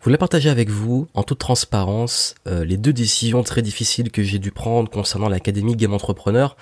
[0.00, 4.22] Je voulais partager avec vous, en toute transparence, euh, les deux décisions très difficiles que
[4.22, 6.56] j'ai dû prendre concernant l'Académie Game Entrepreneur.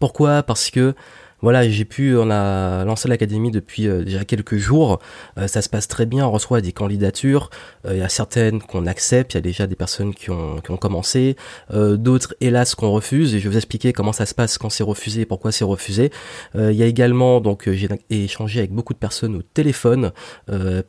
[0.00, 0.42] Pourquoi?
[0.42, 0.96] Parce que
[1.42, 5.00] voilà, j'ai pu, on a lancé l'académie depuis euh, déjà quelques jours.
[5.38, 7.50] Euh, ça se passe très bien, on reçoit des candidatures.
[7.86, 10.60] Euh, il y a certaines qu'on accepte, il y a déjà des personnes qui ont,
[10.80, 11.36] commencé,
[11.72, 13.34] d'autres hélas qu'on refuse.
[13.34, 15.64] Et je vais vous expliquer comment ça se passe quand c'est refusé et pourquoi c'est
[15.64, 16.10] refusé.
[16.54, 20.12] il y a également, donc j'ai échangé avec beaucoup de personnes au téléphone,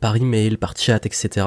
[0.00, 1.46] par email, par chat, etc.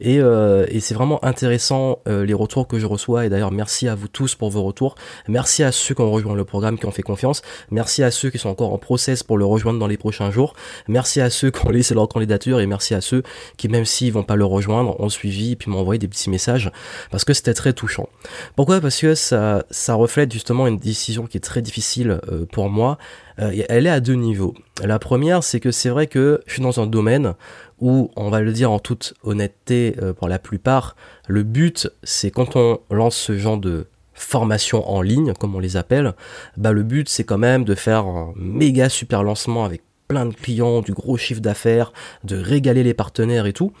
[0.00, 3.26] Et, et c'est vraiment intéressant les retours que je reçois.
[3.26, 4.94] Et d'ailleurs, merci à vous tous pour vos retours.
[5.28, 7.42] Merci à ceux qui ont rejoint le programme, qui ont fait confiance.
[7.70, 10.54] Merci à ceux qui sont encore en process pour le rejoindre dans les prochains jours.
[10.88, 13.22] Merci à ceux qui ont laissé leur candidature et merci à ceux
[13.56, 16.30] qui, même s'ils vont pas le rejoindre, ont suivi et puis m'ont envoyé des petits
[16.30, 16.70] messages
[17.10, 18.08] parce que c'était très touchant.
[18.56, 18.80] Pourquoi?
[18.80, 22.98] Parce que ça, ça reflète justement une décision qui est très difficile euh, pour moi.
[23.38, 24.54] Euh, elle est à deux niveaux.
[24.82, 27.34] La première, c'est que c'est vrai que je suis dans un domaine
[27.80, 30.96] où, on va le dire en toute honnêteté euh, pour la plupart,
[31.28, 35.76] le but, c'est quand on lance ce genre de formation en ligne, comme on les
[35.76, 36.14] appelle,
[36.56, 39.82] bah le but c'est quand même de faire un méga super lancement avec
[40.12, 41.90] plein de clients, du gros chiffre d'affaires,
[42.22, 43.72] de régaler les partenaires et tout.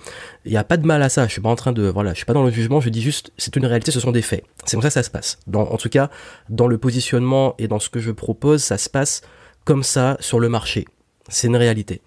[0.46, 1.26] Il n'y a pas de mal à ça.
[1.26, 2.80] Je suis pas en train de, voilà, je suis pas dans le jugement.
[2.80, 4.42] Je dis juste, c'est une réalité, ce sont des faits.
[4.64, 5.38] C'est comme ça que ça se passe.
[5.46, 6.08] Dans, en tout cas,
[6.48, 9.20] dans le positionnement et dans ce que je propose, ça se passe
[9.64, 10.86] comme ça sur le marché.
[11.28, 12.00] C'est une réalité.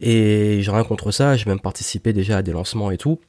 [0.00, 1.36] Et j'ai rien contre ça.
[1.36, 3.20] J'ai même participé déjà à des lancements et tout.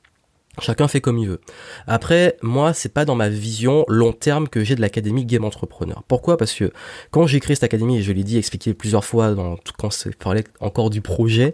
[0.62, 1.42] Chacun fait comme il veut.
[1.88, 6.04] Après, moi, c'est pas dans ma vision long terme que j'ai de l'académie Game Entrepreneur.
[6.08, 6.38] Pourquoi?
[6.38, 6.72] Parce que
[7.12, 10.16] quand j'ai créé cette académie, et je l'ai dit, expliqué plusieurs fois dans, quand c'est
[10.16, 11.54] parlait encore du projet,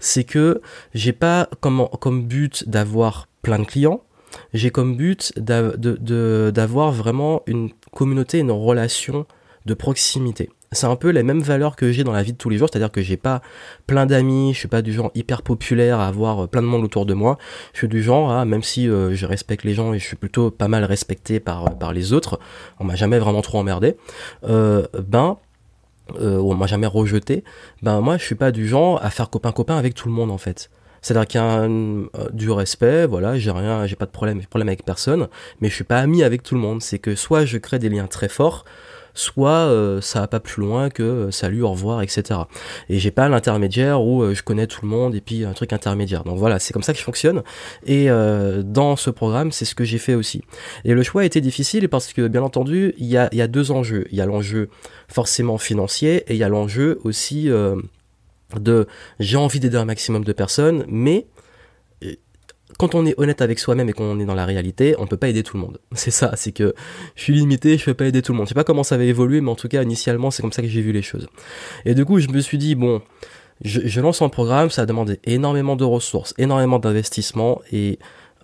[0.00, 0.60] c'est que
[0.94, 4.02] j'ai pas comme, comme but d'avoir plein de clients.
[4.52, 9.26] J'ai comme but d'avoir vraiment une communauté, une relation
[9.64, 12.48] de proximité c'est un peu les mêmes valeurs que j'ai dans la vie de tous
[12.48, 13.42] les jours, c'est-à-dire que j'ai pas
[13.86, 16.84] plein d'amis, je suis pas du genre hyper populaire à avoir euh, plein de monde
[16.84, 17.38] autour de moi.
[17.72, 20.16] Je suis du genre à, même si euh, je respecte les gens et je suis
[20.16, 22.38] plutôt pas mal respecté par euh, par les autres,
[22.78, 23.96] on m'a jamais vraiment trop emmerdé.
[24.42, 25.38] Ben
[26.20, 27.42] euh, on m'a jamais rejeté.
[27.82, 30.30] Ben moi je suis pas du genre à faire copain copain avec tout le monde
[30.30, 30.70] en fait.
[31.02, 31.68] C'est-à-dire qu'il y a
[32.32, 35.28] du respect, voilà, j'ai rien, j'ai pas de problème, problème avec personne,
[35.60, 36.82] mais je suis pas ami avec tout le monde.
[36.82, 38.64] C'est que soit je crée des liens très forts,
[39.16, 42.40] soit euh, ça va pas plus loin que euh, salut, au revoir, etc.
[42.88, 45.72] Et j'ai pas l'intermédiaire où euh, je connais tout le monde et puis un truc
[45.72, 46.22] intermédiaire.
[46.22, 47.42] Donc voilà, c'est comme ça que je fonctionne.
[47.86, 48.08] Et
[48.64, 50.42] dans ce programme, c'est ce que j'ai fait aussi.
[50.84, 53.48] Et le choix a été difficile parce que bien entendu, il y a, y a
[53.48, 54.06] deux enjeux.
[54.10, 54.68] Il y a l'enjeu
[55.08, 57.48] forcément financier et il y a l'enjeu aussi
[58.54, 58.86] de
[59.18, 61.26] j'ai envie d'aider un maximum de personnes, mais
[62.78, 65.28] quand on est honnête avec soi-même et qu'on est dans la réalité, on peut pas
[65.28, 65.78] aider tout le monde.
[65.92, 66.74] C'est ça, c'est que
[67.14, 68.46] je suis limité, je peux pas aider tout le monde.
[68.46, 70.62] Je sais pas comment ça va évoluer, mais en tout cas, initialement, c'est comme ça
[70.62, 71.28] que j'ai vu les choses.
[71.84, 73.00] Et du coup, je me suis dit, bon,
[73.62, 77.98] je, lance un programme, ça a demandé énormément de ressources, énormément d'investissement, et,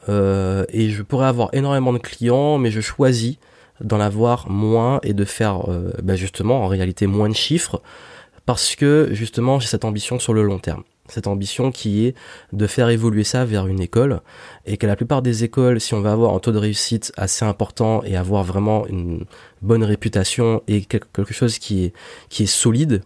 [0.09, 3.37] euh, et je pourrais avoir énormément de clients, mais je choisis
[3.83, 7.83] d'en avoir moins et de faire euh, bah justement en réalité moins de chiffres
[8.47, 12.15] parce que justement j'ai cette ambition sur le long terme cette ambition qui est
[12.53, 14.21] de faire évoluer ça vers une école
[14.67, 17.45] et que la plupart des écoles, si on va avoir un taux de réussite assez
[17.45, 19.25] important et avoir vraiment une
[19.63, 21.93] bonne réputation et quelque chose qui est,
[22.29, 23.03] qui est solide,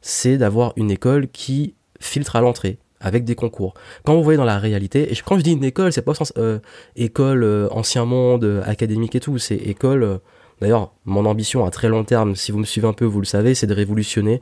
[0.00, 3.74] c'est d'avoir une école qui filtre à l'entrée avec des concours.
[4.04, 6.32] Quand vous voyez dans la réalité, et quand je dis une école, c'est pas sens
[6.38, 6.58] euh,
[6.94, 10.20] école euh, ancien monde, euh, académique et tout, c'est école
[10.62, 13.26] D'ailleurs, mon ambition à très long terme, si vous me suivez un peu, vous le
[13.26, 14.40] savez, c'est de révolutionner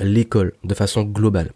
[0.00, 1.52] l'école de façon globale.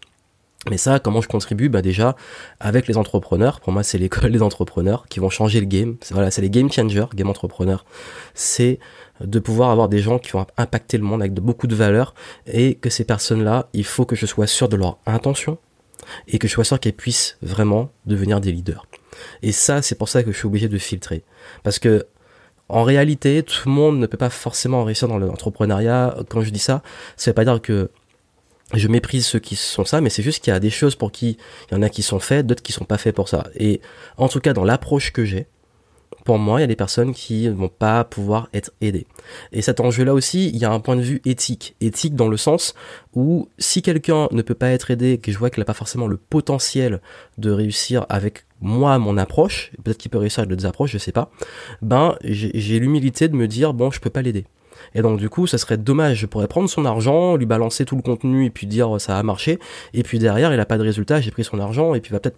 [0.69, 1.69] Mais ça, comment je contribue?
[1.69, 2.15] Bah déjà
[2.59, 3.61] avec les entrepreneurs.
[3.61, 5.95] Pour moi, c'est l'école des entrepreneurs qui vont changer le game.
[6.11, 7.85] Voilà, c'est les game changers, game entrepreneurs.
[8.33, 8.79] C'est
[9.21, 12.13] de pouvoir avoir des gens qui vont impacter le monde avec beaucoup de valeur
[12.45, 15.57] et que ces personnes-là, il faut que je sois sûr de leur intention
[16.27, 18.85] et que je sois sûr qu'elles puissent vraiment devenir des leaders.
[19.41, 21.23] Et ça, c'est pour ça que je suis obligé de filtrer.
[21.63, 22.05] Parce que
[22.69, 26.15] en réalité, tout le monde ne peut pas forcément réussir dans l'entrepreneuriat.
[26.29, 26.83] Quand je dis ça,
[27.17, 27.89] ça veut pas dire que
[28.73, 31.11] je méprise ceux qui sont ça, mais c'est juste qu'il y a des choses pour
[31.11, 31.37] qui
[31.69, 33.47] il y en a qui sont faites, d'autres qui sont pas faits pour ça.
[33.55, 33.81] Et
[34.17, 35.47] en tout cas, dans l'approche que j'ai,
[36.25, 39.07] pour moi, il y a des personnes qui ne vont pas pouvoir être aidées.
[39.51, 41.75] Et cet enjeu-là aussi, il y a un point de vue éthique.
[41.81, 42.75] Éthique dans le sens
[43.15, 46.07] où si quelqu'un ne peut pas être aidé, que je vois qu'il n'a pas forcément
[46.07, 47.01] le potentiel
[47.37, 51.11] de réussir avec moi, mon approche, peut-être qu'il peut réussir avec d'autres approches, je sais
[51.11, 51.31] pas,
[51.81, 54.45] ben, j'ai l'humilité de me dire, bon, je peux pas l'aider.
[54.95, 56.19] Et donc du coup, ça serait dommage.
[56.19, 59.23] Je pourrais prendre son argent, lui balancer tout le contenu et puis dire ça a
[59.23, 59.59] marché.
[59.93, 61.21] Et puis derrière, il a pas de résultat.
[61.21, 62.37] J'ai pris son argent et puis va peut-être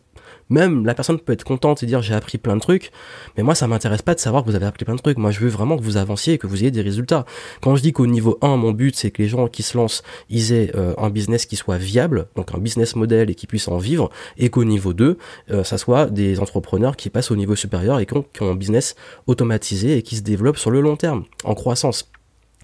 [0.52, 2.92] même la personne peut être contente et dire j'ai appris plein de trucs,
[3.38, 5.18] mais moi ça m'intéresse pas de savoir que vous avez appris plein de trucs.
[5.18, 7.26] Moi je veux vraiment que vous avanciez et que vous ayez des résultats.
[7.62, 10.04] Quand je dis qu'au niveau 1, mon but c'est que les gens qui se lancent,
[10.30, 13.70] ils aient euh, un business qui soit viable, donc un business model et qui puissent
[13.70, 15.18] en vivre, et qu'au niveau 2,
[15.52, 18.96] euh, ça soit des entrepreneurs qui passent au niveau supérieur et qui ont un business
[19.28, 22.11] automatisé et qui se développent sur le long terme, en croissance.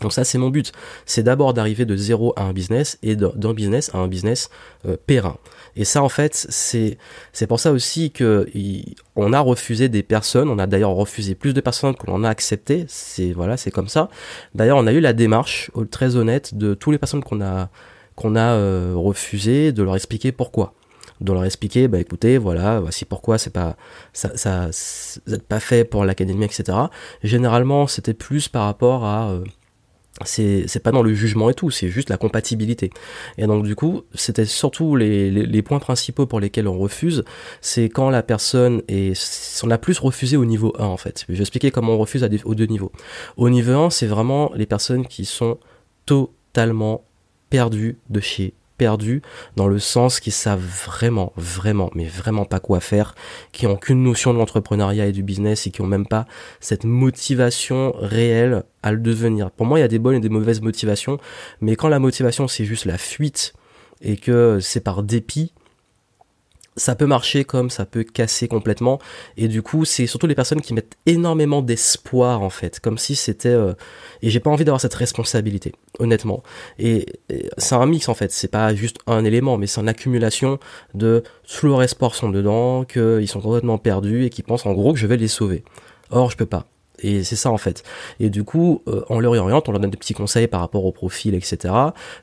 [0.01, 0.71] Donc ça c'est mon but,
[1.05, 4.49] c'est d'abord d'arriver de zéro à un business et d'un business à un business
[4.87, 5.37] euh, périn.
[5.75, 6.97] Et ça en fait c'est
[7.33, 8.47] c'est pour ça aussi que
[9.15, 12.29] on a refusé des personnes, on a d'ailleurs refusé plus de personnes que l'on a
[12.29, 12.85] accepté.
[12.87, 14.09] C'est voilà c'est comme ça.
[14.53, 17.69] D'ailleurs on a eu la démarche très honnête de toutes les personnes qu'on a
[18.15, 20.73] qu'on a euh, refusé de leur expliquer pourquoi
[21.21, 23.75] de leur expliquer bah écoutez voilà voici pourquoi c'est pas
[24.13, 24.69] ça ça
[25.47, 26.77] pas fait pour l'académie etc
[27.23, 29.43] généralement c'était plus par rapport à euh,
[30.25, 32.89] c'est pas dans le jugement et tout, c'est juste la compatibilité.
[33.37, 37.23] Et donc du coup, c'était surtout les, les, points principaux pour lesquels on refuse,
[37.61, 39.13] c'est quand la personne est...
[39.63, 41.25] On a plus refusé au niveau 1 en fait.
[41.29, 42.91] Je vais expliquer comment on refuse à aux deux niveaux.
[43.35, 45.57] Au niveau 1, c'est vraiment les personnes qui sont
[46.05, 47.03] totalement
[47.49, 49.21] perdues de chez perdus
[49.55, 53.15] dans le sens qu'ils savent vraiment, vraiment, mais vraiment pas quoi faire,
[53.51, 56.25] qui ont qu'une notion de l'entrepreneuriat et du business et qui ont même pas
[56.59, 59.51] cette motivation réelle à le devenir.
[59.51, 61.17] Pour moi, il y a des bonnes et des mauvaises motivations,
[61.61, 63.53] mais quand la motivation c'est juste la fuite
[64.01, 65.53] et que c'est par dépit,
[66.77, 68.99] ça peut marcher comme ça peut casser complètement.
[69.35, 73.15] Et du coup c'est surtout les personnes qui mettent énormément d'espoir en fait comme si
[73.15, 73.73] c'était euh,
[74.21, 76.43] et j'ai pas envie d'avoir cette responsabilité honnêtement.
[76.79, 77.05] Et,
[77.57, 78.31] c'est un mix en fait.
[78.31, 80.59] C'est pas juste un élément mais c'est une accumulation
[80.93, 84.93] de tout leur espoir sont dedans qu'ils sont complètement perdus et qu'ils pensent en gros
[84.93, 85.63] que je vais les sauver.
[86.11, 86.65] Or je peux pas
[86.99, 87.83] et c'est ça en fait.
[88.19, 90.85] Et du coup, euh, on leur oriente, on leur donne des petits conseils par rapport
[90.85, 91.73] au profil, etc.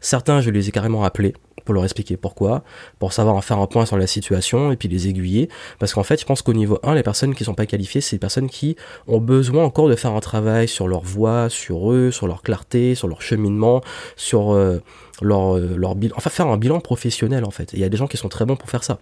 [0.00, 1.34] Certains, je les ai carrément appelés
[1.64, 2.62] pour leur expliquer pourquoi,
[2.98, 5.48] pour savoir en faire un point sur la situation et puis les aiguiller.
[5.78, 8.16] Parce qu'en fait, je pense qu'au niveau 1, les personnes qui sont pas qualifiées, c'est
[8.16, 8.76] les personnes qui
[9.06, 12.94] ont besoin encore de faire un travail sur leur voix, sur eux, sur leur clarté,
[12.94, 13.80] sur leur cheminement,
[14.16, 14.80] sur euh,
[15.22, 17.72] leur, euh, leur bilan, enfin faire un bilan professionnel en fait.
[17.74, 18.98] Et il y a des gens qui sont très bons pour faire ça.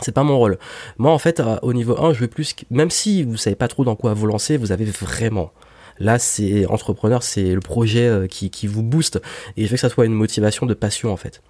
[0.00, 0.58] C'est pas mon rôle.
[0.96, 3.84] Moi, en fait, au niveau 1, je veux plus, même si vous savez pas trop
[3.84, 5.52] dans quoi vous lancer, vous avez vraiment
[5.98, 9.20] Là, c'est entrepreneur, c'est le projet euh, qui, qui vous booste
[9.56, 11.42] et fait que ça soit une motivation de passion en fait.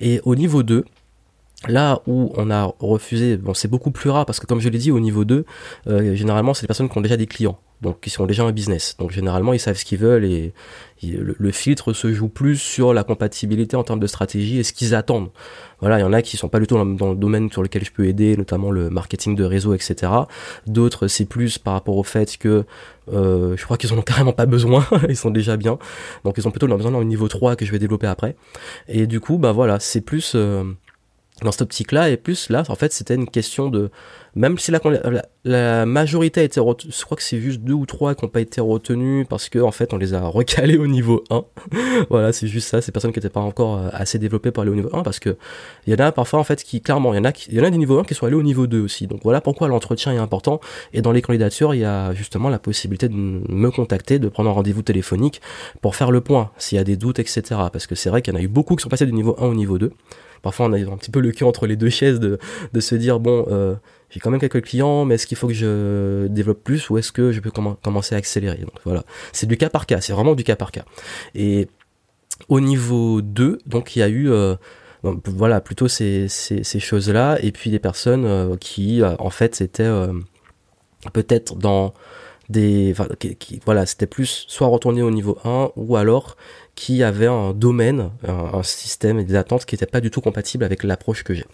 [0.00, 0.84] Et au niveau 2,
[1.68, 4.78] Là où on a refusé, bon c'est beaucoup plus rare parce que comme je l'ai
[4.78, 5.44] dit au niveau 2,
[5.88, 8.52] euh, généralement c'est des personnes qui ont déjà des clients, donc qui sont déjà un
[8.52, 8.96] business.
[8.98, 10.52] Donc généralement ils savent ce qu'ils veulent et,
[11.02, 14.94] le, filtre se joue plus sur la compatibilité en termes de stratégie et ce qu'ils
[14.94, 15.28] attendent.
[15.80, 17.84] Voilà, il y en a qui sont pas du tout dans, le domaine sur lequel
[17.84, 20.10] je peux aider, notamment le marketing de réseau, etc.
[20.66, 22.64] D'autres c'est plus par rapport au fait que
[23.12, 25.78] euh, je crois qu'ils en ont carrément pas besoin, ils sont déjà bien.
[26.24, 28.36] Donc ils ont plutôt besoin d'un niveau 3 que je vais développer après.
[28.88, 30.32] Et du coup, bah voilà, c'est plus...
[30.34, 30.64] Euh,
[31.42, 33.90] dans cette optique-là, et plus là, en fait, c'était une question de,
[34.36, 34.80] même si la,
[35.44, 38.30] la, majorité a été retenue, je crois que c'est juste deux ou trois qui n'ont
[38.30, 41.44] pas été retenus parce que en fait, on les a recalés au niveau 1.
[42.10, 44.70] voilà, c'est juste ça, ces personnes qui n'étaient pas encore euh, assez développées pour aller
[44.70, 45.36] au niveau 1 parce que
[45.86, 47.60] il y en a parfois en fait qui clairement, il y en a, il y
[47.60, 49.06] en a des niveaux 1 qui sont allés au niveau 2 aussi.
[49.06, 50.60] Donc voilà pourquoi l'entretien est important.
[50.94, 54.48] Et dans les candidatures, il y a justement la possibilité de me contacter, de prendre
[54.48, 55.42] un rendez-vous téléphonique
[55.82, 57.42] pour faire le point s'il y a des doutes, etc.
[57.72, 59.36] Parce que c'est vrai qu'il y en a eu beaucoup qui sont passés du niveau
[59.38, 59.92] 1 au niveau 2
[60.42, 62.38] parfois on a un petit peu le cul entre les deux chaises de,
[62.80, 63.74] se dire bon euh,
[64.10, 67.12] j'ai quand même quelques clients mais est-ce qu'il faut que je développe plus ou est-ce
[67.12, 68.58] que je peux commencer à accélérer?
[68.58, 69.04] Donc voilà.
[69.32, 70.84] C'est du cas par cas c'est vraiment du cas par cas.
[71.34, 71.68] Et
[72.48, 74.54] au niveau 2 donc il y a eu euh,
[75.02, 79.90] voilà plutôt ces, choses là et puis des personnes euh, qui en fait c'était
[81.12, 81.94] peut-être dans
[82.48, 82.94] des
[83.38, 86.36] qui, voilà c'était plus soit retourner au niveau 1 ou alors
[86.76, 90.62] qui avait un domaine, un, système et des attentes qui n'étaient pas du tout compatibles
[90.62, 91.46] avec l'approche que j'ai.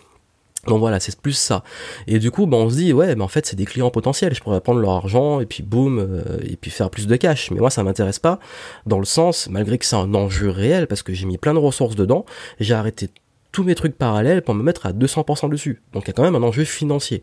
[0.66, 1.64] Donc voilà, c'est plus ça.
[2.06, 4.34] Et du coup, ben, on se dit, ouais, mais en fait, c'est des clients potentiels.
[4.34, 7.50] Je pourrais prendre leur argent et puis boum, euh, et puis faire plus de cash.
[7.50, 8.38] Mais moi, ça m'intéresse pas.
[8.86, 11.58] Dans le sens, malgré que c'est un enjeu réel, parce que j'ai mis plein de
[11.58, 12.24] ressources dedans,
[12.60, 13.08] j'ai arrêté
[13.52, 15.82] tous mes trucs parallèles pour me mettre à 200% dessus.
[15.92, 17.22] Donc il y a quand même un enjeu financier.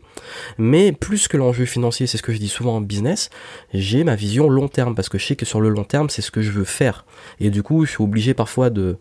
[0.58, 3.30] Mais plus que l'enjeu financier, c'est ce que je dis souvent en business,
[3.74, 6.22] j'ai ma vision long terme parce que je sais que sur le long terme, c'est
[6.22, 7.04] ce que je veux faire.
[7.40, 8.96] Et du coup, je suis obligé parfois de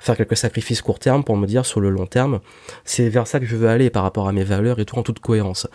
[0.00, 2.40] faire quelques sacrifices court terme pour me dire sur le long terme,
[2.84, 5.04] c'est vers ça que je veux aller par rapport à mes valeurs et tout en
[5.04, 5.68] toute cohérence.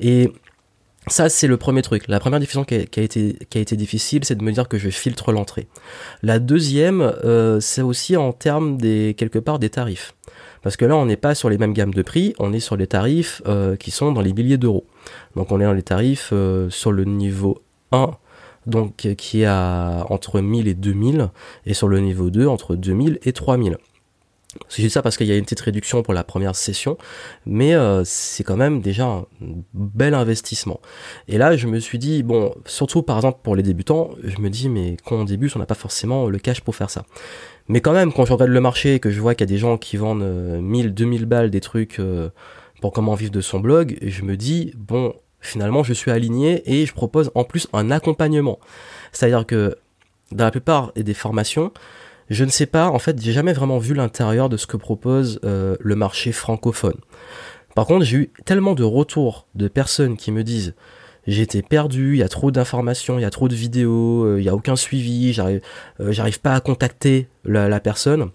[0.00, 0.30] Et
[1.06, 2.06] ça, c'est le premier truc.
[2.08, 4.76] La première décision qui a, été, qui a été difficile, c'est de me dire que
[4.76, 5.66] je filtre l'entrée.
[6.22, 10.14] La deuxième, euh, c'est aussi en termes des, quelque part, des tarifs.
[10.62, 12.76] Parce que là, on n'est pas sur les mêmes gammes de prix, on est sur
[12.76, 14.84] les tarifs euh, qui sont dans les milliers d'euros.
[15.36, 17.62] Donc on est dans les tarifs euh, sur le niveau
[17.92, 18.10] 1,
[18.66, 21.30] donc qui est à entre 1000 et 2000,
[21.66, 23.78] et sur le niveau 2 entre 2000 et 3000.
[24.68, 26.98] Je dis ça parce qu'il y a une petite réduction pour la première session,
[27.46, 29.26] mais euh, c'est quand même déjà un
[29.74, 30.80] bel investissement.
[31.28, 34.50] Et là, je me suis dit, bon, surtout par exemple pour les débutants, je me
[34.50, 37.04] dis, mais quand on débute, on n'a pas forcément le cash pour faire ça.
[37.70, 39.54] Mais quand même, quand je regarde le marché et que je vois qu'il y a
[39.54, 42.30] des gens qui vendent 1000, euh, 2000 balles des trucs euh,
[42.80, 46.84] pour comment vivre de son blog, je me dis, bon, finalement, je suis aligné et
[46.84, 48.58] je propose en plus un accompagnement.
[49.12, 49.76] C'est-à-dire que
[50.32, 51.72] dans la plupart des formations,
[52.28, 55.38] je ne sais pas, en fait, j'ai jamais vraiment vu l'intérieur de ce que propose
[55.44, 56.98] euh, le marché francophone.
[57.76, 60.74] Par contre, j'ai eu tellement de retours de personnes qui me disent
[61.32, 64.42] j'étais perdu, il y a trop d'informations, il y a trop de vidéos, euh, il
[64.42, 65.60] n'y a aucun suivi, j'arrive,
[66.00, 68.30] euh, j'arrive pas à contacter la, personne.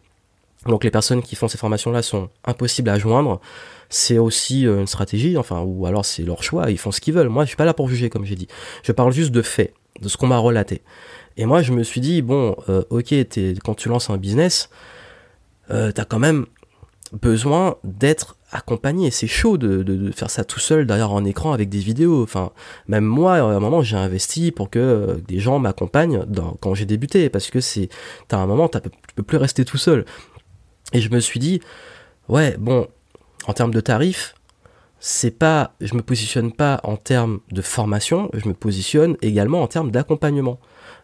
[0.66, 3.40] Donc les personnes qui font ces formations-là sont impossibles à joindre.
[3.90, 7.30] C'est aussi une stratégie, enfin, ou alors c'est leur choix, ils font ce qu'ils veulent.
[7.30, 8.48] Moi, je suis pas là pour juger, comme j'ai dit.
[8.82, 10.82] Je parle juste de faits, de ce qu'on m'a relaté.
[11.38, 13.14] Et moi, je me suis dit, bon, euh, ok,
[13.64, 14.70] quand tu lances un business,
[15.70, 16.46] euh, t'as quand même
[17.14, 19.12] besoin d'être accompagné.
[19.12, 22.24] C'est chaud de, faire ça tout seul derrière un écran avec des vidéos.
[22.24, 22.52] Enfin,
[22.88, 26.26] même moi, à un moment, j'ai investi pour que euh, des gens m'accompagnent
[26.62, 27.90] quand j'ai débuté, parce que c'est,
[28.28, 28.80] t'as un moment, tu
[29.16, 30.06] peux plus rester tout seul.
[30.94, 31.62] Et je me suis dit,
[32.30, 32.88] ouais, bon,
[33.48, 34.36] en termes de tarifs,
[35.00, 39.68] c'est pas, je me positionne pas en termes de formation, je me positionne également en
[39.68, 40.60] termes d'accompagnement.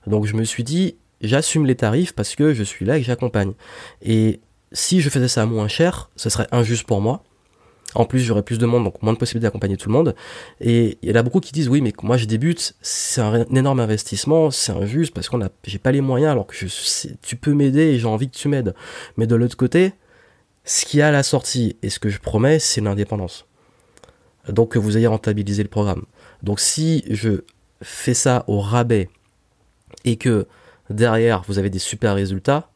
[0.08, 3.54] Donc je me suis dit, j'assume les tarifs parce que je suis là et j'accompagne.
[4.02, 4.40] Et
[4.72, 7.24] si je faisais ça moins cher, ce serait injuste pour moi.
[7.94, 10.16] En plus, j'aurais plus de monde, donc moins de possibilités d'accompagner tout le monde.
[10.62, 13.44] Et il y en a beaucoup qui disent oui, mais moi je débute, c'est un,
[13.54, 16.68] énorme investissement, c'est injuste parce qu'on a, j'ai pas les moyens, alors que je,
[17.22, 18.74] tu peux m'aider et j'ai envie que tu m'aides.
[19.18, 19.94] Mais de l'autre côté,
[20.64, 23.46] ce qu'il y a à la sortie et ce que je promets, c'est l'indépendance.
[24.48, 26.06] Donc que vous ayez rentabilisé le programme.
[26.44, 27.44] Donc si je
[27.82, 29.10] fais ça au rabais
[30.06, 30.48] et que
[30.90, 32.71] derrière vous avez des super résultats,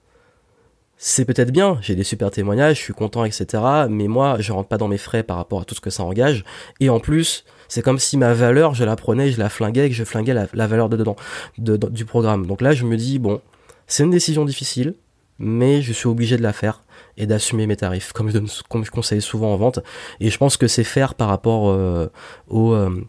[0.98, 3.64] c'est peut-être bien, j'ai des super témoignages, je suis content, etc.
[3.90, 6.04] Mais moi, je rentre pas dans mes frais par rapport à tout ce que ça
[6.04, 6.46] engage.
[6.80, 9.90] Et en plus, c'est comme si ma valeur, je la prenais, je la flinguais, et
[9.90, 11.16] que je flinguais la, valeur de dedans,
[11.58, 12.48] du programme.
[12.48, 13.42] Donc là, je me dis, bon,
[13.88, 14.96] c'est une décision difficile,
[15.38, 16.82] mais je suis obligé de la faire
[17.18, 19.80] et d'assumer mes tarifs, comme je, conseille souvent en vente.
[20.20, 22.08] Et je pense que c'est faire par rapport euh,
[22.48, 22.74] au...
[22.74, 23.06] Euh,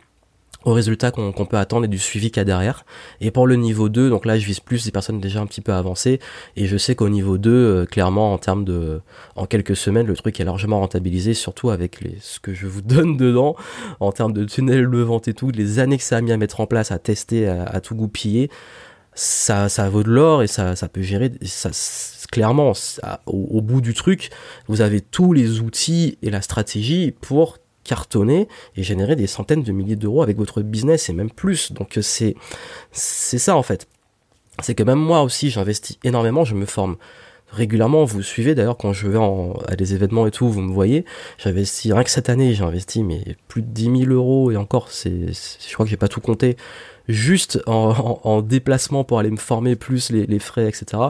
[0.66, 2.84] aux résultats qu'on peut attendre et du suivi qu'il y a derrière.
[3.20, 5.60] Et pour le niveau 2, donc là je vise plus des personnes déjà un petit
[5.60, 6.18] peu avancées
[6.56, 9.00] et je sais qu'au niveau 2, euh, clairement en termes de
[9.36, 12.82] en quelques semaines, le truc est largement rentabilisé, surtout avec les ce que je vous
[12.82, 13.54] donne dedans
[14.00, 16.60] en termes de tunnel de et tout, les années que ça a mis à mettre
[16.60, 18.50] en place, à tester, à, tout goupiller,
[19.14, 21.30] ça ça vaut de l'or et ça peut gérer
[22.32, 22.72] clairement
[23.26, 24.30] au, au bout du truc,
[24.66, 29.72] vous avez tous les outils et la stratégie pour cartonner et générer des centaines de
[29.72, 31.72] milliers d'euros avec votre business et même plus.
[31.72, 32.34] Donc euh, c'est
[32.92, 33.86] c'est ça en fait.
[34.62, 36.96] C'est que même moi aussi j'investis énormément, je me forme
[37.56, 38.04] régulièrement.
[38.04, 39.18] Vous suivez d'ailleurs quand je vais
[39.68, 41.04] à des événements et tout, vous me voyez.
[41.38, 44.88] J'investis rien que cette année, j'ai investi mais plus de 10 000 euros et encore,
[44.92, 46.56] je crois que j'ai pas tout compté
[47.08, 51.02] juste en, déplacement pour aller me former plus les, frais etc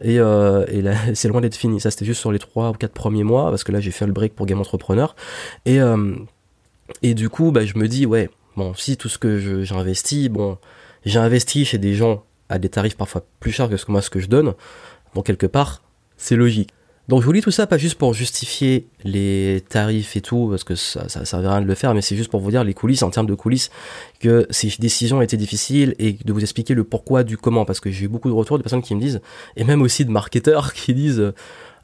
[0.00, 2.72] et, euh, et là c'est loin d'être fini ça c'était juste sur les trois ou
[2.72, 5.14] quatre premiers mois parce que là j'ai fait le break pour Game Entrepreneur
[5.64, 6.14] et euh,
[7.02, 10.28] et du coup bah je me dis ouais bon si tout ce que j'ai investi
[10.28, 10.58] bon
[11.04, 14.02] j'ai investi chez des gens à des tarifs parfois plus chers que ce que moi
[14.02, 14.54] ce que je donne
[15.14, 15.82] donc quelque part
[16.16, 16.70] c'est logique.
[17.08, 20.64] Donc je vous lis tout ça pas juste pour justifier les tarifs et tout, parce
[20.64, 22.64] que ça, ça servira à rien de le faire, mais c'est juste pour vous dire
[22.64, 23.70] les coulisses, en termes de coulisses,
[24.18, 27.92] que ces décisions étaient difficiles et de vous expliquer le pourquoi du comment, parce que
[27.92, 29.20] j'ai eu beaucoup de retours de personnes qui me disent,
[29.56, 31.32] et même aussi de marketeurs qui disent,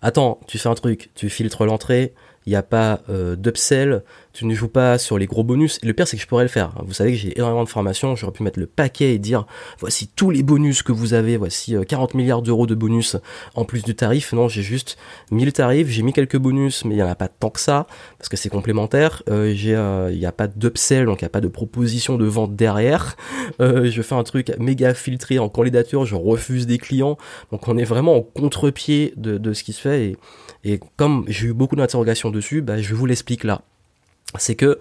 [0.00, 2.14] attends, tu fais un truc, tu filtres l'entrée,
[2.46, 5.78] il n'y a pas euh, d'upsell, tu ne joues pas sur les gros bonus.
[5.82, 6.72] Et le pire, c'est que je pourrais le faire.
[6.84, 9.46] Vous savez que j'ai énormément de formations, j'aurais pu mettre le paquet et dire,
[9.78, 13.16] voici tous les bonus que vous avez, voici 40 euh, milliards d'euros de bonus
[13.54, 14.32] en plus du tarif.
[14.32, 14.96] Non, j'ai juste
[15.30, 17.60] mis le tarif, j'ai mis quelques bonus, mais il n'y en a pas tant que
[17.60, 17.86] ça,
[18.18, 19.22] parce que c'est complémentaire.
[19.30, 19.72] Euh, j'ai,
[20.10, 23.16] il n'y a pas d'upsell, donc il n'y a pas de proposition de vente derrière.
[23.60, 27.16] je fais un truc méga filtré en candidature, je refuse des clients.
[27.52, 30.04] Donc on est vraiment au contre-pied de, de ce qui se fait.
[30.06, 30.16] Et,
[30.64, 33.62] et comme j'ai eu beaucoup d'interrogations dessus, bah, je vous l'explique là.
[34.38, 34.78] C'est que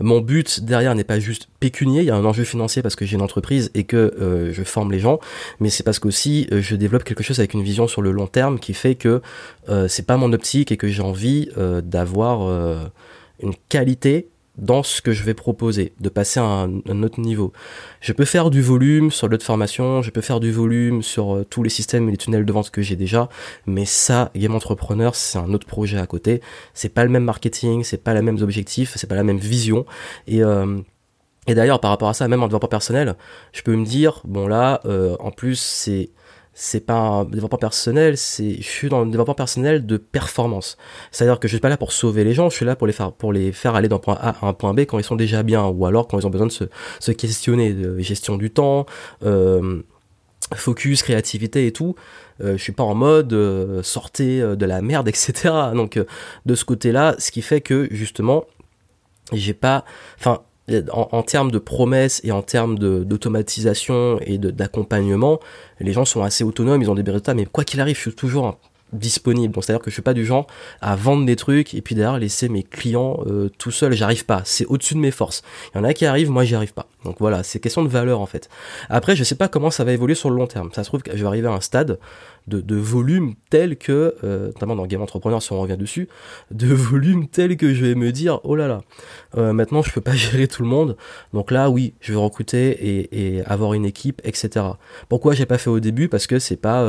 [0.00, 3.04] mon but derrière n'est pas juste pécunier, il y a un enjeu financier parce que
[3.04, 5.20] j'ai une entreprise et que euh, je forme les gens,
[5.60, 8.26] mais c'est parce qu'aussi euh, je développe quelque chose avec une vision sur le long
[8.26, 9.20] terme qui fait que
[9.68, 11.50] euh, c'est pas mon optique et que j'ai envie
[11.82, 12.90] d'avoir
[13.42, 17.52] une qualité dans ce que je vais proposer, de passer à un, autre niveau.
[18.00, 21.44] Je peux faire du volume sur l'autre formation, je peux faire du volume sur euh,
[21.44, 23.28] tous les systèmes et les tunnels de vente que j'ai déjà,
[23.66, 26.40] mais ça, Game Entrepreneur, c'est un autre projet à côté.
[26.72, 29.86] C'est pas le même marketing, c'est pas les mêmes objectifs, c'est pas la même vision.
[30.26, 30.78] Et euh,
[31.46, 33.16] et d'ailleurs, par rapport à ça, même en développement personnel,
[33.52, 36.10] je peux me dire, bon là, euh, en plus, c'est
[36.54, 40.76] c'est pas un développement personnel, c'est je suis dans le développement personnel de performance.
[41.10, 42.92] C'est-à-dire que je suis pas là pour sauver les gens, je suis là pour les
[42.92, 45.16] faire pour les faire aller d'un point A à un point B quand ils sont
[45.16, 46.64] déjà bien ou alors quand ils ont besoin de se,
[47.00, 48.86] se questionner de gestion du temps,
[49.24, 49.82] euh,
[50.54, 51.94] focus, créativité et tout.
[52.40, 55.54] Euh, je suis pas en mode euh, sortez euh, de la merde, etc.
[55.74, 55.98] Donc
[56.46, 58.44] de ce côté-là, ce qui fait que justement
[59.32, 59.84] j'ai pas,
[60.18, 65.40] enfin en, en, termes de promesses et en termes d'automatisation et d'accompagnement,
[65.80, 68.14] les gens sont assez autonomes, ils ont des résultats, mais quoi qu'il arrive, je suis
[68.14, 68.58] toujours
[68.94, 69.54] disponible.
[69.54, 70.46] Donc c'est-à-dire que je suis pas du genre
[70.80, 73.92] à vendre des trucs et puis derrière laisser mes clients euh, tout seuls.
[73.92, 74.42] J'arrive pas.
[74.44, 75.42] C'est au-dessus de mes forces.
[75.74, 76.86] Il y en a qui arrivent, moi j'y arrive pas.
[77.04, 78.48] Donc voilà, c'est question de valeur en fait.
[78.88, 80.70] Après, je sais pas comment ça va évoluer sur le long terme.
[80.72, 81.98] Ça se trouve que je vais arriver à un stade
[82.46, 86.08] de, volume tel que, euh, notamment dans Game Entrepreneur si on revient dessus,
[86.50, 88.82] de volume tel que je vais me dire, oh là là,
[89.36, 90.96] euh, maintenant je peux pas gérer tout le monde.
[91.32, 94.64] Donc là, oui, je vais recruter et, et avoir une équipe, etc.
[95.08, 96.08] Pourquoi j'ai pas fait au début?
[96.08, 96.82] Parce que c'est pas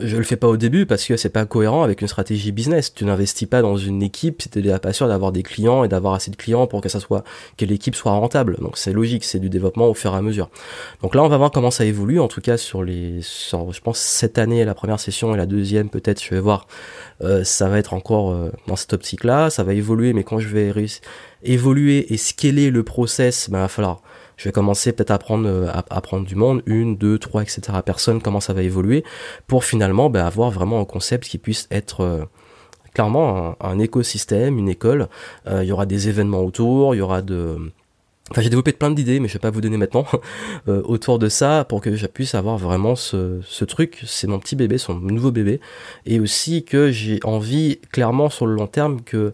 [0.00, 2.92] je le fais pas au début parce que c'est pas cohérent avec une stratégie business.
[2.92, 5.88] Tu n'investis pas dans une équipe si tu n'es pas sûr d'avoir des clients et
[5.88, 7.22] d'avoir assez de clients pour que ça soit
[7.56, 8.56] que l'équipe soit rentable.
[8.60, 10.50] Donc c'est logique, c'est du développement au fur et à mesure.
[11.02, 12.18] Donc là, on va voir comment ça évolue.
[12.18, 15.46] En tout cas, sur les, sur, je pense cette année, la première session et la
[15.46, 16.66] deuxième, peut-être, je vais voir.
[17.22, 19.50] Euh, ça va être encore euh, dans cette optique-là.
[19.50, 20.72] Ça va évoluer, mais quand je vais
[21.42, 24.02] évoluer et scaler le process, ben, il va falloir
[24.36, 27.62] je vais commencer peut-être à prendre, euh, à, prendre du monde, une, deux, trois, etc.
[27.84, 29.04] personnes, comment ça va évoluer,
[29.46, 32.24] pour finalement bah, avoir vraiment un concept qui puisse être euh,
[32.94, 35.08] clairement un, écosystème, une école.
[35.46, 37.72] Euh, il y aura des événements autour, il y aura de...
[38.32, 40.04] Enfin, j'ai développé plein d'idées, mais je vais pas vous donner maintenant
[40.66, 44.02] autour de ça pour que je puisse avoir vraiment ce, ce truc.
[44.04, 45.60] C'est mon petit bébé, son nouveau bébé,
[46.06, 49.32] et aussi que j'ai envie clairement sur le long terme que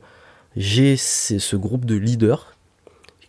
[0.56, 2.51] j'ai ce groupe de leaders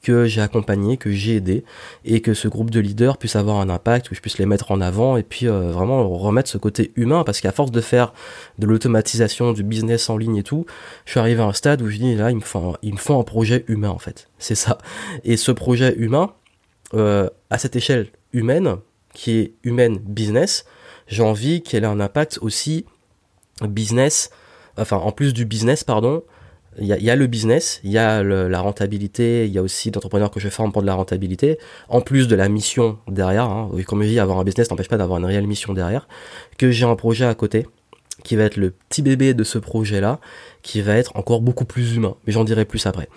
[0.03, 1.63] que j'ai accompagné, que j'ai aidé,
[2.05, 4.72] et que ce groupe de leaders puisse avoir un impact, que je puisse les mettre
[4.72, 8.13] en avant, et puis euh, vraiment remettre ce côté humain, parce qu'à force de faire
[8.60, 10.65] de l'automatisation, du business en ligne et tout,
[11.05, 13.63] je suis arrivé à un stade où je dis, là, il me faut un, projet
[13.67, 14.29] humain, en fait.
[14.38, 14.77] C'est ça.
[15.24, 16.33] Et ce projet humain,
[16.93, 18.75] euh, à cette échelle humaine,
[19.13, 20.65] qui est humaine business,
[21.07, 22.86] j'ai envie qu'elle ait un impact aussi
[23.62, 24.31] business,
[24.77, 26.24] enfin en plus du business, pardon,
[26.80, 30.32] il y, a, le business, il y a la rentabilité, il y a aussi d'entrepreneurs
[30.32, 31.58] que je forme pour de la rentabilité,
[31.89, 33.46] en plus de la mission derrière.
[33.46, 33.70] Hein.
[33.88, 36.07] Comme je dis, avoir un business n'empêche pas d'avoir une réelle mission derrière.
[36.57, 37.68] Que j'ai un projet à côté,
[38.24, 40.20] qui va être le petit bébé de ce projet-là,
[40.62, 42.16] qui va être encore beaucoup plus humain.
[42.25, 43.09] Mais j'en dirai plus après.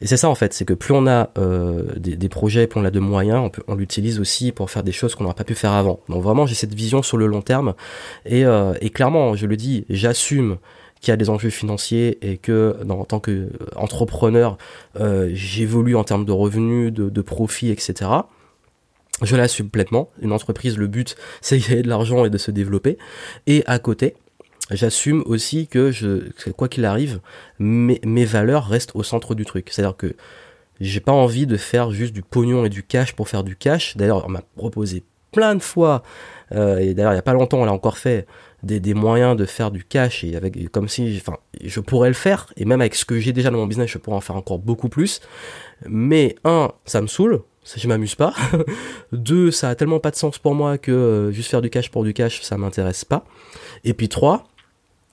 [0.00, 2.84] Et c'est ça en fait, c'est que plus on a euh, des, projets, plus on
[2.84, 5.72] a de moyens, on, l'utilise aussi pour faire des choses qu'on n'aurait pas pu faire
[5.72, 6.00] avant.
[6.08, 7.74] Donc vraiment, j'ai cette vision sur le long terme.
[8.24, 10.58] Et, euh, et clairement, je le dis, j'assume
[11.00, 14.58] qui a des enjeux financiers et que en tant qu'entrepreneur,
[14.98, 18.10] euh, j'évolue en termes de revenus, de, profits, etc.
[19.22, 20.10] Je l'assume complètement.
[20.20, 22.98] Une entreprise, le but, c'est de gagner de l'argent et de se développer.
[23.46, 24.14] Et à côté,
[24.70, 27.20] j'assume aussi que je, quoi qu'il arrive,
[27.58, 29.68] mes, mes valeurs restent au centre du truc.
[29.70, 30.14] C'est-à-dire que
[30.80, 33.96] j'ai pas envie de faire juste du pognon et du cash pour faire du cash.
[33.96, 36.02] D'ailleurs, on m'a proposé plein de fois,
[36.52, 38.26] euh, et d'ailleurs il y a pas longtemps on l'a encore fait,
[38.62, 42.14] des, des, moyens de faire du cash et avec comme si enfin je pourrais le
[42.14, 42.52] faire.
[42.56, 44.58] Et même avec ce que j'ai déjà dans mon business je pourrais en faire encore
[44.58, 45.20] beaucoup plus.
[45.86, 47.42] Mais un ça me saoule.
[47.76, 48.32] Je m'amuse pas.
[49.12, 51.90] Deux ça a tellement pas de sens pour moi que euh, juste faire du cash
[51.90, 53.24] pour du cash ça m'intéresse pas.
[53.84, 54.48] Et puis trois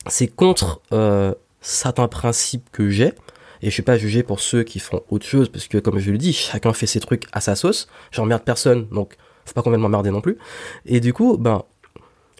[0.08, 3.14] c'est contre euh, certains principes que j'ai.
[3.62, 6.12] Et je suis pas jugé pour ceux qui font autre chose parce que comme je
[6.12, 7.88] le dis chacun fait ses trucs à sa sauce.
[8.12, 8.88] J'emmerde personne.
[8.90, 10.38] Donc faut pas complètement merder non plus
[10.86, 11.64] et du coup ben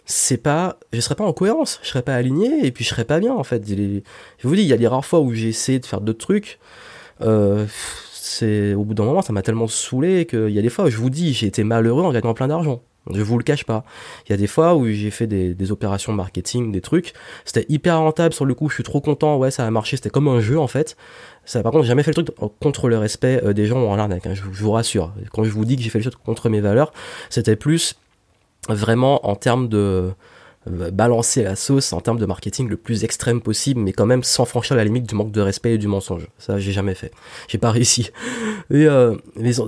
[0.06, 3.04] c'est pas, je serais pas en cohérence, je serais pas aligné et puis je serais
[3.04, 3.62] pas bien en fait.
[3.68, 4.02] je
[4.48, 6.60] vous dis, il y a des rares fois où j'ai essayé de faire d'autres trucs.
[7.22, 7.66] Euh,
[8.12, 10.90] c'est au bout d'un moment, ça m'a tellement saoulé qu'il y a des fois où
[10.90, 12.82] je vous dis, j'ai été malheureux en gagnant plein d'argent.
[13.12, 13.84] Je vous le cache pas.
[14.26, 17.12] Il y a des fois où j'ai fait des, des, opérations marketing, des trucs.
[17.44, 18.68] C'était hyper rentable sur le coup.
[18.68, 19.36] Je suis trop content.
[19.36, 19.96] Ouais, ça a marché.
[19.96, 20.96] C'était comme un jeu en fait.
[21.44, 23.98] Ça, par contre, j'ai jamais fait le truc contre le respect euh, des gens en
[23.98, 24.26] arnaque.
[24.26, 25.12] Hein, je, vous rassure.
[25.32, 26.92] Quand je vous dis que j'ai fait les choses contre mes valeurs,
[27.30, 27.94] c'était plus
[28.68, 30.10] vraiment en termes de
[30.68, 34.24] euh, balancer la sauce en termes de marketing le plus extrême possible, mais quand même
[34.24, 36.26] sans franchir la limite du manque de respect et du mensonge.
[36.38, 37.12] Ça, j'ai jamais fait.
[37.46, 38.10] J'ai pas réussi.
[38.70, 39.14] Et euh,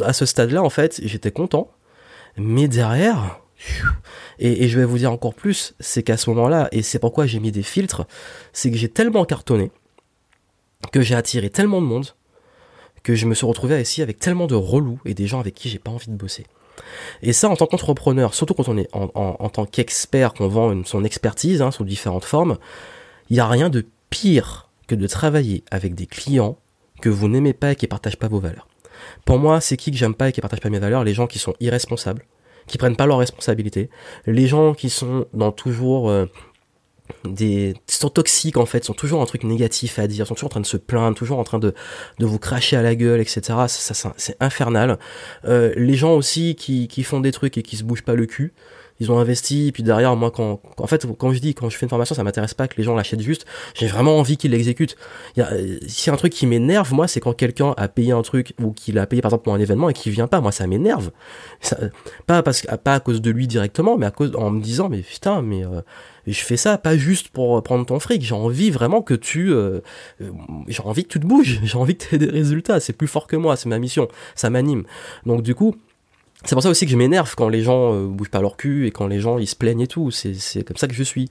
[0.05, 1.71] à ce stade-là, en fait, j'étais content,
[2.39, 3.41] mais derrière,
[4.39, 7.41] et, je vais vous dire encore plus, c'est qu'à ce moment-là, et c'est pourquoi j'ai
[7.41, 8.07] mis des filtres,
[8.53, 9.71] c'est que j'ai tellement cartonné,
[10.93, 12.15] que j'ai attiré tellement de monde,
[13.03, 15.69] que je me suis retrouvé ici avec tellement de relous et des gens avec qui
[15.69, 16.47] j'ai pas envie de bosser.
[17.23, 21.05] Et ça, en tant qu'entrepreneur, surtout quand on est en, tant qu'expert, qu'on vend son
[21.05, 22.59] expertise hein, sous différentes formes,
[23.31, 26.57] il n'y a rien de pire que de travailler avec des clients
[27.01, 28.69] que vous n'aimez pas et qui partagent pas vos valeurs.
[29.25, 31.05] Pour moi, c'est qui que j'aime pas et qui partagent pas mes valeurs?
[31.05, 32.25] Les gens qui sont irresponsables,
[32.67, 33.91] qui prennent pas leurs responsabilités,
[34.27, 36.27] les gens qui sont dans toujours euh,
[37.25, 40.51] des sont toxiques en fait, sont toujours un truc négatif à dire, sont toujours en
[40.51, 41.75] train de se plaindre, toujours en train de,
[42.19, 43.41] de vous cracher à la gueule, etc.
[43.69, 44.99] Ça c'est infernal.
[45.45, 48.27] Euh, les gens aussi qui, qui font des trucs et qui se bougent pas le
[48.27, 48.53] cul,
[49.01, 51.87] ils ont investi, puis derrière, moi, quand, en fait, quand je dis, quand je fais
[51.87, 54.97] une formation, ça m'intéresse pas que les gens l'achètent juste, j'ai vraiment envie qu'ils l'exécutent.
[55.37, 55.51] Il y a,
[55.87, 58.99] si un truc qui m'énerve, moi, c'est quand quelqu'un a payé un truc, ou qu'il
[58.99, 61.11] a payé, par exemple, pour un événement et qu'il vient pas, moi, ça m'énerve.
[62.27, 65.01] Pas parce pas à cause de lui directement, mais à cause, en me disant, mais
[65.01, 65.81] putain, mais, euh,
[66.27, 69.81] je fais ça pas juste pour prendre ton fric, j'ai envie vraiment que tu, euh,
[70.21, 70.31] euh,
[70.69, 73.09] j'ai envie que tu te bouges, j'ai envie que tu aies des résultats, c'est plus
[73.09, 74.85] fort que moi, c'est ma mission, ça m'anime.
[75.27, 75.77] Donc du coup,
[76.45, 78.87] c'est pour ça aussi que je m'énerve quand les gens euh, bougent pas leur cul
[78.87, 80.13] et quand les gens ils se plaignent et tout.
[80.13, 81.29] C'est comme ça que je suis.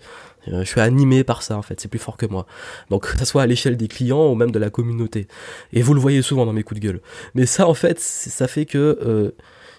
[0.49, 1.79] Euh, je suis animé par ça en fait.
[1.79, 2.45] C'est plus fort que moi.
[2.89, 5.27] Donc que ça soit à l'échelle des clients ou même de la communauté.
[5.71, 7.01] Et vous le voyez souvent dans mes coups de gueule.
[7.35, 9.31] Mais ça en fait, ça fait que euh,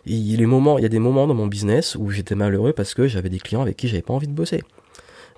[0.07, 2.95] il, les moments, il y a des moments dans mon business où j'étais malheureux parce
[2.95, 4.63] que j'avais des clients avec qui j'avais pas envie de bosser.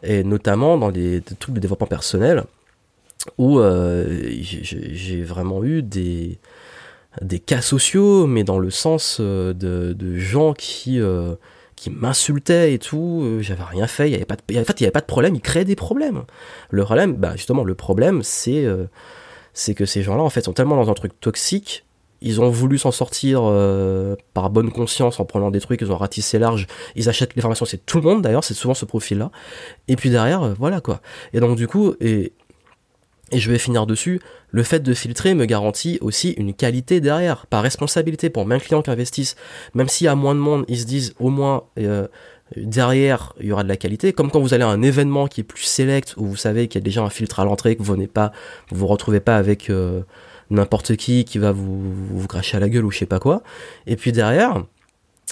[0.05, 2.45] Et notamment dans des trucs de développement personnel
[3.39, 6.39] où euh, j'ai vraiment eu des
[7.21, 11.35] des cas sociaux, mais dans le sens euh, de, de gens qui, euh,
[11.77, 13.23] qui m'insultaient et tout.
[13.23, 15.07] Euh, j'avais rien fait, il y avait pas en fait, il n'y avait pas de
[15.07, 16.23] problème, ils créaient des problèmes.
[16.71, 18.67] Le problème, bah, justement, le problème, c'est
[19.53, 21.85] c'est que ces gens-là, en fait, sont tellement dans un truc toxique.
[22.23, 23.41] Ils ont voulu s'en sortir
[24.35, 27.65] par bonne conscience en prenant des trucs, ils ont ratissé large, ils achètent les formations,
[27.65, 29.31] c'est tout le monde d'ailleurs, c'est souvent ce profil-là.
[29.89, 31.01] Et puis derrière, voilà quoi.
[31.33, 32.35] Et donc du coup, et
[33.31, 37.47] et je vais finir dessus, le fait de filtrer me garantit aussi une qualité derrière,
[37.47, 39.37] par responsabilité pour mes clients qui investissent.
[39.75, 42.09] Même s'il y a moins de monde, ils se disent au moins euh,
[42.57, 44.13] derrière il y aura de la qualité.
[44.13, 46.81] Comme quand vous allez à un événement qui est plus select, où vous savez qu'il
[46.81, 48.33] y a déjà un filtre à l'entrée, que vous venez pas,
[48.71, 50.03] vous vous retrouvez pas avec euh,
[50.51, 53.43] n'importe qui qui va vous, vous cracher à la gueule ou je sais pas quoi.
[53.87, 54.65] Et puis derrière,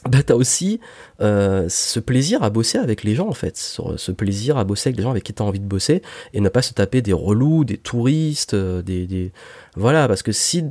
[0.07, 0.81] bah t'as aussi
[1.21, 4.97] euh, ce plaisir à bosser avec les gens en fait, ce plaisir à bosser avec
[4.97, 7.65] les gens avec qui t'as envie de bosser et ne pas se taper des relous,
[7.65, 9.33] des touristes, euh, des, des...
[9.77, 10.65] voilà parce que si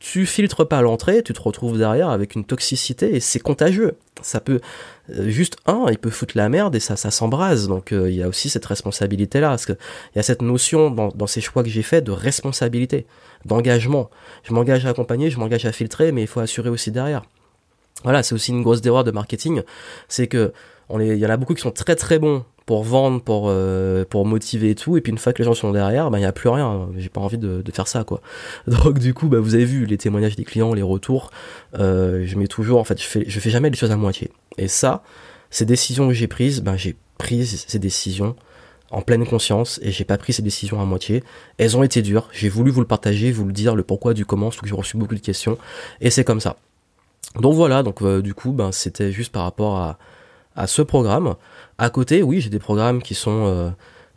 [0.00, 3.98] tu filtres pas l'entrée, tu te retrouves derrière avec une toxicité et c'est contagieux.
[4.20, 4.60] Ça peut
[5.10, 7.68] euh, juste un, il peut foutre la merde et ça, ça s'embrase.
[7.68, 10.90] Donc il y a aussi cette responsabilité là, parce que il y a cette notion
[10.90, 13.06] dans, dans ces choix que j'ai fait de responsabilité,
[13.44, 14.10] d'engagement.
[14.42, 17.22] Je m'engage à accompagner, je m'engage à filtrer, mais il faut assurer aussi derrière.
[18.04, 19.62] Voilà, c'est aussi une grosse erreur de marketing,
[20.08, 20.52] c'est que
[20.88, 24.04] on il y en a beaucoup qui sont très très bons pour vendre, pour euh,
[24.08, 26.22] pour motiver et tout, et puis une fois que les gens sont derrière, ben il
[26.22, 26.88] y a plus rien.
[26.96, 28.20] J'ai pas envie de, de, faire ça quoi.
[28.66, 31.30] Donc du coup, bah vous avez vu les témoignages des clients, les retours.
[31.78, 34.30] Euh, je mets toujours, en fait, je fais je fais jamais les choses à moitié.
[34.58, 35.02] Et ça,
[35.50, 38.36] ces décisions que j'ai prises, ben j'ai pris ces décisions
[38.90, 41.24] en pleine conscience et j'ai pas pris ces décisions à moitié.
[41.58, 42.28] Elles ont été dures.
[42.32, 44.76] J'ai voulu vous le partager, vous le dire, le pourquoi du comment, surtout que j'ai
[44.76, 45.58] reçu beaucoup de questions.
[46.00, 46.56] Et c'est comme ça.
[47.40, 49.98] Donc voilà, donc euh, du coup, ben, c'était juste par rapport à,
[50.54, 51.34] à ce programme.
[51.78, 53.70] À côté, oui, j'ai des programmes qui sont euh,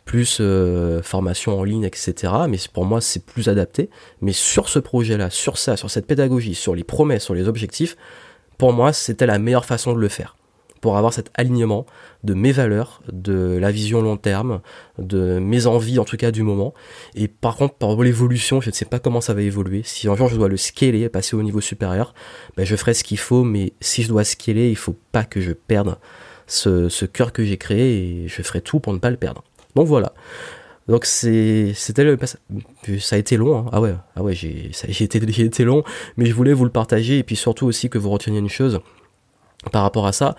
[0.04, 2.32] plus euh, formation en ligne, etc.
[2.48, 3.90] Mais pour moi, c'est plus adapté.
[4.20, 7.96] Mais sur ce projet-là, sur ça, sur cette pédagogie, sur les promesses, sur les objectifs,
[8.58, 10.35] pour moi, c'était la meilleure façon de le faire
[10.86, 11.84] pour avoir cet alignement
[12.22, 14.60] de mes valeurs, de la vision long terme,
[14.98, 16.74] de mes envies en tout cas du moment.
[17.16, 19.82] Et par contre, par l'évolution, je ne sais pas comment ça va évoluer.
[19.84, 22.14] Si un jour je dois le scaler, passer au niveau supérieur,
[22.56, 25.40] ben je ferai ce qu'il faut, mais si je dois scaler, il faut pas que
[25.40, 25.98] je perde
[26.46, 29.42] ce, ce cœur que j'ai créé et je ferai tout pour ne pas le perdre.
[29.74, 30.12] Donc voilà.
[30.86, 32.16] Donc c'était le
[33.00, 33.66] ça a été long hein.
[33.72, 34.70] ah ouais ah ouais j'ai
[35.02, 35.82] été j'ai été long
[36.16, 38.78] mais je voulais vous le partager et puis surtout aussi que vous reteniez une chose
[39.72, 40.36] par rapport à ça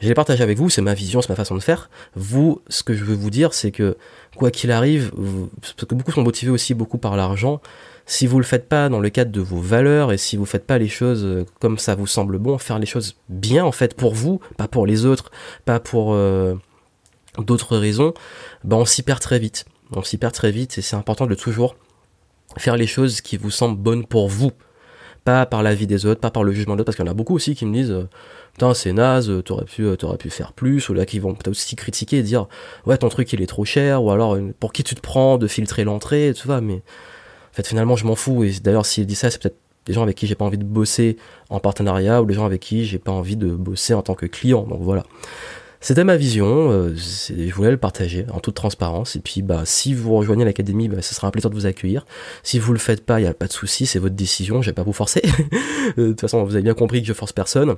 [0.00, 1.90] je les partage avec vous, c'est ma vision, c'est ma façon de faire.
[2.14, 3.96] Vous, ce que je veux vous dire, c'est que
[4.36, 5.12] quoi qu'il arrive,
[5.60, 7.60] parce que beaucoup sont motivés aussi beaucoup par l'argent,
[8.06, 10.66] si vous le faites pas dans le cadre de vos valeurs et si vous faites
[10.66, 13.94] pas les choses euh, comme ça vous semble bon, faire les choses bien en fait
[13.94, 15.30] pour vous, pas pour les autres,
[15.64, 16.56] pas pour euh,
[17.38, 18.12] d'autres raisons,
[18.64, 19.64] ben on s'y perd très vite.
[19.92, 21.76] On s'y perd très vite et c'est important de toujours
[22.56, 24.50] faire les choses qui vous semblent bonnes pour vous,
[25.24, 27.12] pas par la vie des autres, pas par le jugement d'autres, parce qu'il y en
[27.12, 28.08] a beaucoup aussi qui me disent euh,
[28.52, 31.48] putain c'est naze, t'aurais pu, euh, t'aurais pu faire plus, ou là qui vont peut-être
[31.48, 32.46] aussi critiquer et dire
[32.86, 35.46] ouais ton truc il est trop cher, ou alors pour qui tu te prends de
[35.46, 39.14] filtrer l'entrée, tu vois, mais en fait finalement je m'en fous, et d'ailleurs s'il dit
[39.14, 41.16] ça c'est peut-être des gens avec qui j'ai pas envie de bosser
[41.48, 44.26] en partenariat, ou des gens avec qui j'ai pas envie de bosser en tant que
[44.26, 45.04] client, donc voilà.
[45.82, 49.16] C'était ma vision, euh, je voulais le partager en toute transparence.
[49.16, 52.04] Et puis, bah, si vous rejoignez l'académie, bah, ce sera un plaisir de vous accueillir.
[52.42, 54.68] Si vous le faites pas, il y a pas de souci, c'est votre décision, je
[54.68, 55.22] vais pas vous forcer.
[55.96, 57.76] de toute façon, vous avez bien compris que je force personne.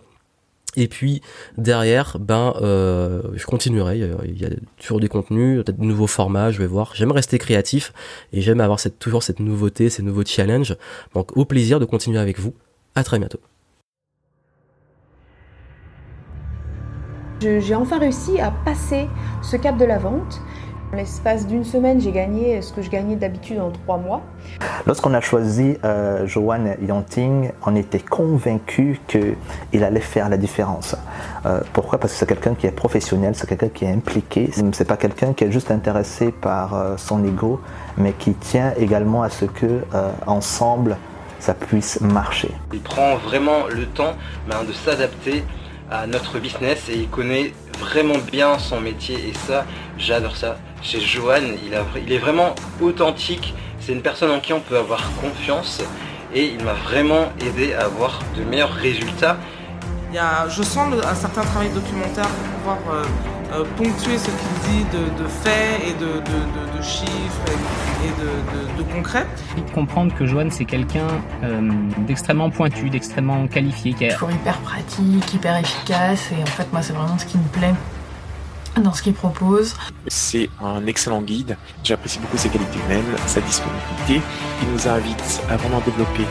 [0.77, 1.21] Et puis
[1.59, 3.99] derrière, ben, euh, je continuerai.
[4.25, 6.51] Il y a toujours des contenus, peut-être de nouveaux formats.
[6.51, 6.93] Je vais voir.
[6.95, 7.93] J'aime rester créatif
[8.33, 10.77] et j'aime avoir toujours cette nouveauté, ces nouveaux challenges.
[11.15, 12.55] Donc, au plaisir de continuer avec vous.
[12.95, 13.41] À très bientôt.
[17.41, 19.09] J'ai enfin réussi à passer
[19.43, 20.41] ce cap de la vente.
[20.93, 24.21] En l'espace d'une semaine, j'ai gagné ce que je gagnais d'habitude en trois mois.
[24.85, 30.95] Lorsqu'on a choisi euh, Joanne Yonting, on était convaincu qu'il allait faire la différence.
[31.47, 31.99] Euh, pourquoi?
[31.99, 34.51] Parce que c'est quelqu'un qui est professionnel, c'est quelqu'un qui est impliqué.
[34.73, 37.59] C'est pas quelqu'un qui est juste intéressé par euh, son ego,
[37.97, 40.99] mais qui tient également à ce que euh, ensemble
[41.39, 42.51] ça puisse marcher.
[42.73, 44.15] Il prend vraiment le temps
[44.47, 45.43] ben, de s'adapter
[45.91, 49.65] à notre business et il connaît vraiment bien son métier et ça,
[49.99, 50.57] j'adore ça.
[50.83, 55.83] Chez Johan, il, est vraiment authentique, c'est une personne en qui on peut avoir confiance
[56.35, 59.37] et il m'a vraiment aidé à avoir de meilleurs résultats.
[60.11, 63.05] Il y a, je sens un certain travail documentaire pour pouvoir euh,
[63.53, 67.43] euh, ponctuer ce qu'il dit de, de, faits et de, de, de chiffres
[68.05, 68.09] et,
[68.79, 69.27] de, concret.
[69.57, 71.07] Il comprendre que Joanne c'est quelqu'un
[71.45, 71.71] euh,
[72.07, 73.95] d'extrêmement pointu, d'extrêmement qualifié.
[73.95, 77.39] Qui est toujours hyper pratique, hyper efficace et en fait moi c'est vraiment ce qui
[77.39, 77.75] me plaît
[78.81, 79.75] dans ce qu'il propose.
[80.09, 81.57] C'est un excellent guide.
[81.85, 84.21] J'apprécie beaucoup ses qualités humaines, sa disponibilité.
[84.63, 86.25] Il nous invite à vraiment développer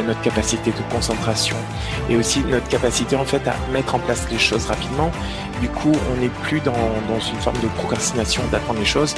[0.00, 1.56] notre capacité de concentration
[2.08, 5.10] et aussi notre capacité en fait à mettre en place les choses rapidement.
[5.60, 9.14] Du coup, on n'est plus dans, dans une forme de procrastination d'apprendre les choses.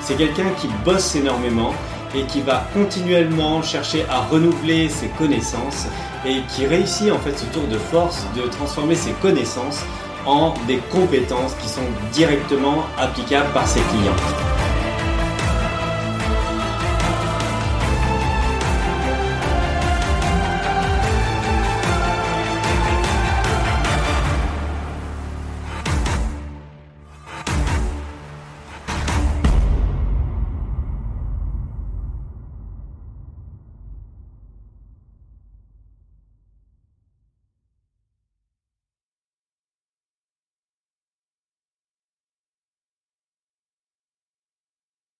[0.00, 1.72] C'est quelqu'un qui bosse énormément
[2.14, 5.86] et qui va continuellement chercher à renouveler ses connaissances
[6.26, 9.80] et qui réussit en fait ce tour de force de transformer ses connaissances
[10.26, 14.63] en des compétences qui sont directement applicables par ses clients.